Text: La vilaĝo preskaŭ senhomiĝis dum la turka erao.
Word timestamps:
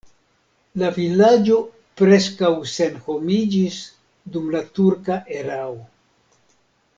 La 0.81 0.87
vilaĝo 0.93 1.57
preskaŭ 2.01 2.49
senhomiĝis 2.71 3.77
dum 4.37 4.49
la 4.57 4.63
turka 4.79 5.21
erao. 5.41 5.79